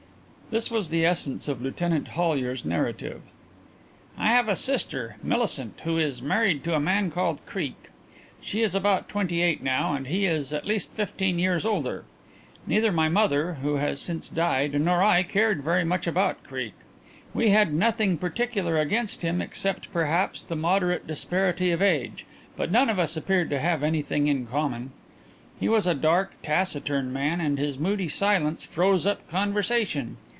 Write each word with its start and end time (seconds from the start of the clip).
This 0.49 0.69
was 0.69 0.89
the 0.89 1.05
essence 1.05 1.47
of 1.47 1.61
Lieutenant 1.61 2.09
Hollyer's 2.09 2.65
narrative: 2.65 3.21
"I 4.17 4.33
have 4.33 4.49
a 4.49 4.57
sister, 4.57 5.15
Millicent, 5.23 5.79
who 5.85 5.97
is 5.97 6.21
married 6.21 6.65
to 6.65 6.73
a 6.75 6.77
man 6.81 7.09
called 7.09 7.39
Creake. 7.45 7.87
She 8.41 8.61
is 8.61 8.75
about 8.75 9.07
twenty 9.07 9.41
eight 9.41 9.63
now 9.63 9.93
and 9.93 10.07
he 10.07 10.25
is 10.25 10.51
at 10.51 10.65
least 10.67 10.91
fifteen 10.91 11.39
years 11.39 11.65
older. 11.65 12.03
Neither 12.67 12.91
my 12.91 13.07
mother 13.07 13.53
(who 13.63 13.75
has 13.77 14.01
since 14.01 14.27
died), 14.27 14.73
nor 14.81 15.01
I, 15.01 15.23
cared 15.23 15.63
very 15.63 15.85
much 15.85 16.05
about 16.05 16.43
Creake. 16.43 16.73
We 17.33 17.51
had 17.51 17.73
nothing 17.73 18.17
particular 18.17 18.77
against 18.77 19.21
him, 19.21 19.39
except, 19.41 19.93
perhaps, 19.93 20.43
the 20.43 20.57
moderate 20.57 21.07
disparity 21.07 21.71
of 21.71 21.81
age, 21.81 22.25
but 22.57 22.69
none 22.73 22.89
of 22.89 22.99
us 22.99 23.15
appeared 23.15 23.49
to 23.51 23.59
have 23.59 23.83
anything 23.83 24.27
in 24.27 24.45
common. 24.47 24.91
He 25.57 25.69
was 25.69 25.87
a 25.87 25.93
dark, 25.95 26.33
taciturn 26.43 27.13
man, 27.13 27.39
and 27.39 27.57
his 27.57 27.79
moody 27.79 28.09
silence 28.09 28.65
froze 28.65 29.07
up 29.07 29.29
conversation. 29.29 30.17